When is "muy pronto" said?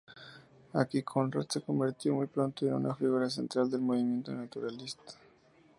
2.15-2.65